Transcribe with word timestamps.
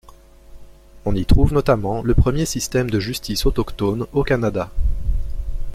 On 1.05 1.13
y 1.13 1.25
trouve 1.25 1.53
notamment 1.53 2.01
le 2.01 2.15
premier 2.15 2.45
système 2.47 2.89
de 2.89 2.99
justice 2.99 3.45
autochtone 3.45 4.07
au 4.13 4.23
Canada. 4.23 4.71